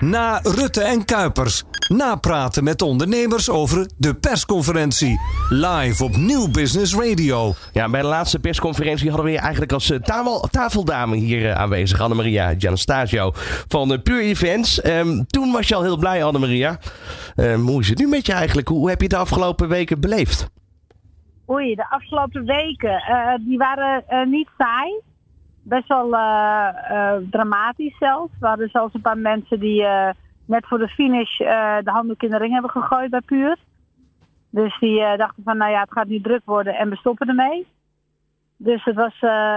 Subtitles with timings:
[0.00, 1.64] Na Rutte en Kuipers.
[1.88, 5.20] Napraten met ondernemers over de persconferentie.
[5.48, 7.52] Live op Nieuw Business Radio.
[7.72, 11.60] Ja, bij de laatste persconferentie hadden we je eigenlijk als eh, tafel, tafeldame hier eh,
[11.60, 12.00] aanwezig.
[12.00, 13.30] Annemaria Gianastasio
[13.68, 14.80] van Pure Events.
[14.80, 16.78] Ehm, toen was je al heel blij, Annemaria.
[17.36, 18.68] Um, hoe is het nu met je eigenlijk?
[18.68, 20.50] Hoe heb je de afgelopen weken beleefd?
[21.50, 23.02] Oei, de afgelopen weken,
[23.46, 25.07] die waren niet saai.
[25.68, 26.10] Best wel
[27.30, 28.32] dramatisch zelfs.
[28.40, 29.86] We hadden zelfs een paar mensen die
[30.44, 33.56] net voor de finish de handdoek in de ring hebben gegooid bij Puur.
[34.50, 37.66] Dus die dachten van, nou ja, het gaat nu druk worden en we stoppen ermee.
[38.56, 39.14] Dus het was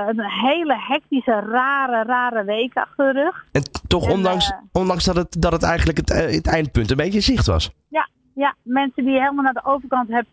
[0.07, 3.45] een hele hectische, rare, rare week achter de rug.
[3.51, 7.21] En toch, en, ondanks, ondanks dat, het, dat het eigenlijk het, het eindpunt een beetje
[7.21, 7.71] zicht was.
[7.87, 10.29] Ja, ja, mensen die je helemaal naar de overkant hebt,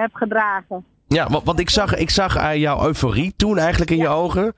[0.00, 0.84] heb gedragen.
[1.08, 4.02] Ja, want, ik zag, ik zag aan jouw euforie toen eigenlijk in ja.
[4.02, 4.54] je ogen.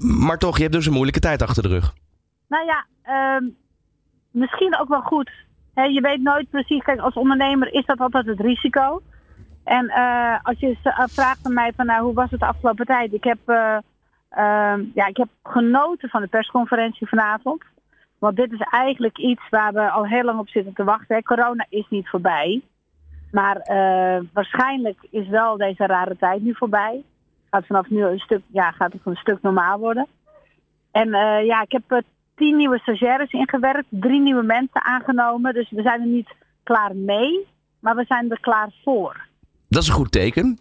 [0.00, 1.92] maar toch, je hebt dus een moeilijke tijd achter de rug.
[2.48, 2.86] Nou ja,
[3.36, 3.56] um,
[4.30, 5.30] misschien ook wel goed.
[5.74, 9.02] je weet nooit precies, kijk, als ondernemer is dat altijd het risico.
[9.64, 10.76] En uh, als je
[11.10, 13.12] vraagt aan mij van nou, hoe was het de afgelopen tijd?
[13.12, 13.76] Ik heb, uh,
[14.30, 17.62] uh, ja, ik heb genoten van de persconferentie vanavond.
[18.18, 21.22] Want dit is eigenlijk iets waar we al heel lang op zitten te wachten.
[21.22, 22.62] Corona is niet voorbij.
[23.32, 23.60] Maar
[24.32, 27.02] waarschijnlijk is wel deze rare tijd nu voorbij.
[27.50, 30.06] Gaat vanaf nu een stuk, ja, gaat het een stuk normaal worden.
[30.90, 31.08] En
[31.44, 32.02] ja, ik heb
[32.36, 35.54] tien nieuwe stagiaires ingewerkt, drie nieuwe mensen aangenomen.
[35.54, 37.46] Dus we zijn er niet klaar mee,
[37.80, 39.28] maar we zijn er klaar voor.
[39.68, 40.58] Dat is een goed teken.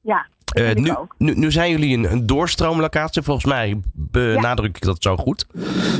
[0.00, 0.26] Ja.
[0.58, 3.22] Uh, nu, nu, nu, zijn jullie een, een doorstroomlocatie.
[3.22, 5.46] Volgens mij benadruk ik dat zo goed.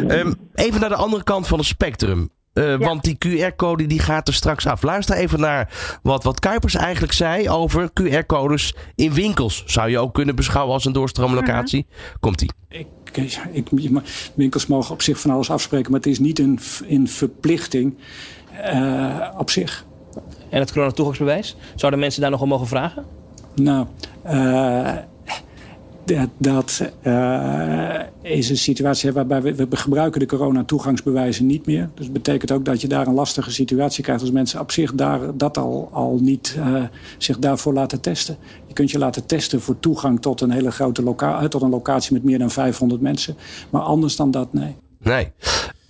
[0.09, 2.31] Um, even naar de andere kant van het spectrum.
[2.55, 2.79] Uh, ja.
[2.79, 4.83] Want die QR-code die gaat er straks af.
[4.83, 9.62] Luister even naar wat, wat Kuipers eigenlijk zei over QR-codes in winkels.
[9.67, 11.87] Zou je ook kunnen beschouwen als een doorstroomlocatie?
[11.89, 12.19] -hmm.
[12.20, 12.51] Komt-ie.
[12.69, 12.87] Ik,
[13.53, 13.69] ik,
[14.34, 16.58] winkels mogen op zich van alles afspreken, maar het is niet een,
[16.89, 17.95] een verplichting
[18.64, 19.85] uh, op zich.
[20.51, 21.57] En het coronatoegangsbewijs?
[21.74, 23.05] Zouden mensen daar nog om mogen vragen?
[23.55, 23.86] Nou,
[24.27, 24.92] uh,
[26.17, 31.91] dat, dat uh, is een situatie waarbij we, we gebruiken de corona-toegangsbewijzen niet meer.
[31.95, 34.95] Dus dat betekent ook dat je daar een lastige situatie krijgt als mensen op zich
[34.95, 36.83] daar, dat al, al niet uh,
[37.19, 38.37] zich daarvoor laten testen.
[38.67, 42.13] Je kunt je laten testen voor toegang tot een hele grote locatie, tot een locatie
[42.13, 43.37] met meer dan 500 mensen.
[43.71, 44.77] Maar anders dan dat, nee.
[44.98, 45.33] Nee.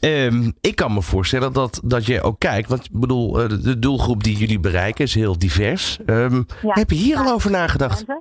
[0.01, 2.69] Um, ik kan me voorstellen dat, dat je ook kijkt.
[2.69, 3.33] Want ik bedoel,
[3.63, 5.99] de doelgroep die jullie bereiken is heel divers.
[6.07, 8.05] Um, ja, heb je hier al over nagedacht?
[8.07, 8.21] Ja,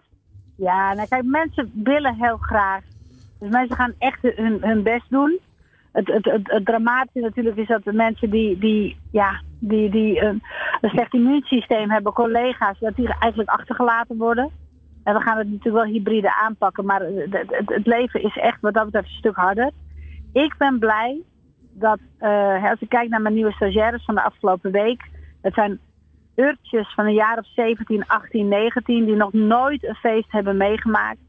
[0.67, 2.83] nou kijk, mensen willen heel graag.
[3.39, 5.39] Dus mensen gaan echt hun, hun best doen.
[5.91, 10.41] Het, het, het, dramatische natuurlijk is dat de mensen die, die, ja, die, die een,
[10.81, 14.49] een slecht immuunsysteem hebben, collega's, dat die eigenlijk achtergelaten worden.
[15.03, 18.73] En we gaan het natuurlijk wel hybride aanpakken, maar het, het, leven is echt wat
[18.73, 19.71] dat betreft een stuk harder.
[20.33, 21.21] Ik ben blij
[21.73, 25.03] dat, uh, als ik kijk naar mijn nieuwe stagiaires van de afgelopen week,
[25.41, 25.79] het zijn
[26.39, 31.19] urtjes van een jaar of 17, 18, 19 die nog nooit een feest hebben meegemaakt,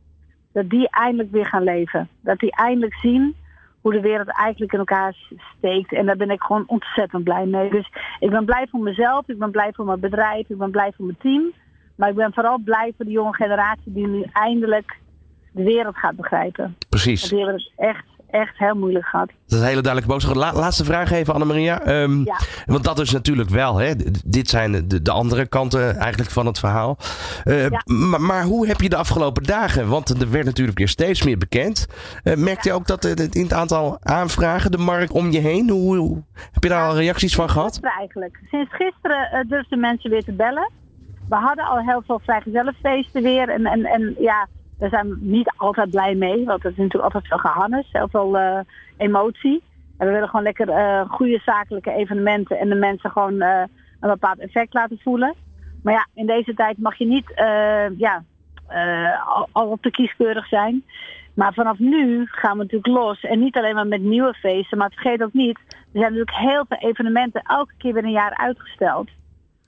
[0.52, 2.08] dat die eindelijk weer gaan leven.
[2.20, 3.36] Dat die eindelijk zien
[3.80, 5.16] hoe de wereld eigenlijk in elkaar
[5.56, 5.92] steekt.
[5.92, 7.70] En daar ben ik gewoon ontzettend blij mee.
[7.70, 10.92] Dus ik ben blij voor mezelf, ik ben blij voor mijn bedrijf, ik ben blij
[10.96, 11.52] voor mijn team.
[11.94, 14.98] Maar ik ben vooral blij voor de jonge generatie die nu eindelijk
[15.52, 16.76] de wereld gaat begrijpen.
[16.88, 17.28] Precies.
[17.28, 19.26] Die hebben het echt echt heel moeilijk gehad.
[19.26, 20.34] Dat is een hele duidelijke boodschap.
[20.34, 22.02] La laatste vraag even, Annemaria.
[22.02, 22.38] Um, ja.
[22.66, 26.58] Want dat is natuurlijk wel, hè, dit zijn de, de andere kanten eigenlijk van het
[26.58, 26.96] verhaal.
[27.44, 27.82] Uh, ja.
[27.84, 31.38] maar, maar, hoe heb je de afgelopen dagen, want er werd natuurlijk weer steeds meer
[31.38, 31.86] bekend.
[32.24, 35.96] Uh, merkte je ook dat in het aantal aanvragen, de markt om je heen, hoe,
[35.96, 37.78] hoe heb je daar al reacties van gehad?
[37.98, 38.38] Eigenlijk.
[38.50, 40.70] Sinds gisteren uh, durfden mensen weer te bellen.
[41.28, 43.48] We hadden al heel veel vrijgezellenfeesten weer.
[43.48, 44.46] En, en, en ja,
[44.80, 48.08] daar zijn we niet altijd blij mee, want het is natuurlijk altijd veel gehannes, heel
[48.08, 48.58] veel uh,
[48.96, 49.62] emotie.
[49.98, 53.62] En we willen gewoon lekker uh, goede zakelijke evenementen en de mensen gewoon uh,
[54.00, 55.34] een bepaald effect laten voelen.
[55.82, 57.32] Maar ja, in deze tijd mag je niet
[57.96, 58.24] ja,
[59.26, 60.84] al, al op te kieskeurig zijn.
[61.34, 63.20] Maar vanaf nu gaan we natuurlijk los.
[63.20, 66.64] En niet alleen maar met nieuwe feesten, maar vergeet ook niet, er zijn natuurlijk heel
[66.68, 69.08] veel evenementen elke keer weer een jaar uitgesteld.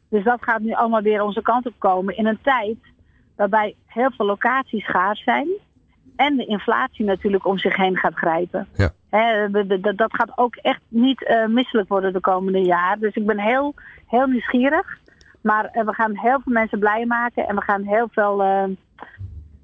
[0.08, 2.76] Dus dat gaat nu allemaal weer onze kant op komen in een tijd
[3.37, 5.49] waarbij heel veel locaties schaars zijn.
[6.17, 8.69] En de inflatie natuurlijk om zich heen gaat grijpen.
[8.76, 8.90] Ja.
[9.11, 9.50] He,
[9.94, 13.00] dat gaat ook echt niet uh, misselijk worden de komende jaren.
[13.00, 13.75] Dus ik ben heel,
[14.06, 14.99] heel nieuwsgierig.
[15.40, 17.49] Maar uh, we gaan heel veel mensen blij maken.
[17.49, 18.64] En we gaan heel veel, uh,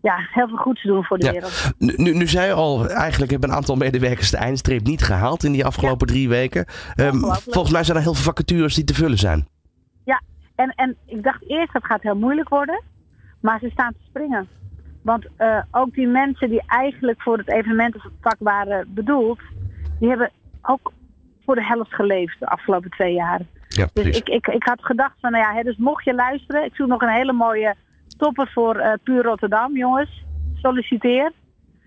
[0.02, 1.32] ja, heel veel goeds doen voor de ja.
[1.32, 1.72] wereld.
[1.78, 5.52] Nu, nu zei je al, eigenlijk hebben een aantal medewerkers de eindstreep niet gehaald in
[5.52, 6.12] die afgelopen ja.
[6.12, 6.66] drie weken.
[6.96, 9.48] Um, volgens mij zijn er heel veel vacatures die te vullen zijn.
[10.58, 12.82] En, en ik dacht eerst dat gaat heel moeilijk worden.
[13.40, 14.48] Maar ze staan te springen.
[15.02, 19.40] Want uh, ook die mensen die eigenlijk voor het evenementenvak waren bedoeld,
[19.98, 20.30] die hebben
[20.62, 20.92] ook
[21.44, 23.40] voor de helft geleefd de afgelopen twee jaar.
[23.68, 26.64] Ja, dus ik, ik, ik had gedacht van, nou ja, hè, dus mocht je luisteren,
[26.64, 27.74] ik zoek nog een hele mooie
[28.16, 30.24] topper voor uh, Puur Rotterdam, jongens.
[30.54, 31.32] Solliciteer.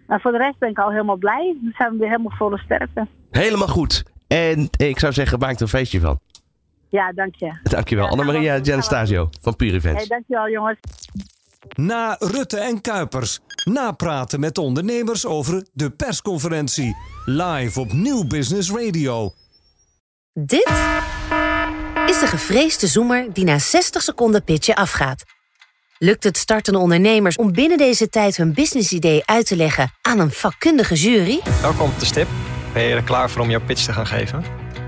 [0.08, 1.58] Maar voor de rest ben ik al helemaal blij.
[1.62, 3.08] Dan zijn we weer helemaal volle sterkte.
[3.32, 4.04] Helemaal goed.
[4.28, 6.20] En ik zou zeggen, maak er een feestje van.
[6.90, 7.60] Ja, dank je.
[7.64, 8.06] Dankjewel.
[8.06, 9.98] Ja, Annemaria Gianastasio van Pure Events.
[9.98, 10.80] Hey, dankjewel jongens.
[11.76, 13.40] Na Rutte en Kuipers.
[13.64, 16.96] Napraten met ondernemers over de persconferentie.
[17.26, 19.34] Live op Nieuw Business Radio.
[20.34, 20.72] Dit
[22.06, 25.24] is de gevreesde zoemer die na 60 seconden pitchen afgaat.
[25.98, 30.32] Lukt het startende ondernemers om binnen deze tijd hun businessidee uit te leggen aan een
[30.32, 31.40] vakkundige jury?
[31.62, 32.28] Welkom op de stip.
[32.74, 34.61] Ben je er klaar voor om jouw pitch te gaan geven?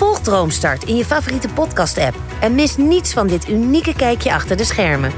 [0.00, 2.16] Volg Droomstart in je favoriete podcast-app...
[2.40, 5.12] en mis niets van dit unieke kijkje achter de schermen.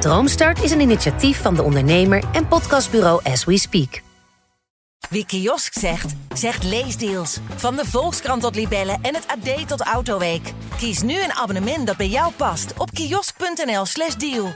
[0.00, 4.02] Droomstart is een initiatief van de ondernemer en podcastbureau As We Speak.
[5.08, 7.38] Wie kiosk zegt, zegt leesdeals.
[7.56, 10.52] Van de Volkskrant tot Libellen en het AD tot Autoweek.
[10.76, 14.54] Kies nu een abonnement dat bij jou past op kiosk.nl/slash deal.